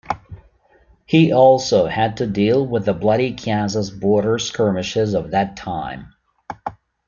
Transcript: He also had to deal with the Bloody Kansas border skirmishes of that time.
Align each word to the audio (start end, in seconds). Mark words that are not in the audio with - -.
He 1.05 1.31
also 1.31 1.85
had 1.85 2.17
to 2.17 2.25
deal 2.25 2.65
with 2.65 2.85
the 2.85 2.93
Bloody 2.95 3.33
Kansas 3.33 3.91
border 3.91 4.39
skirmishes 4.39 5.13
of 5.13 5.29
that 5.29 5.55
time. 5.57 6.15